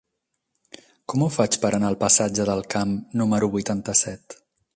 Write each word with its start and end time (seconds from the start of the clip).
Com 1.13 1.25
ho 1.25 1.27
faig 1.35 1.57
per 1.65 1.71
anar 1.79 1.91
al 1.93 1.99
passatge 2.05 2.47
del 2.51 2.65
Camp 2.75 2.97
número 3.23 3.53
vuitanta-set? 3.59 4.41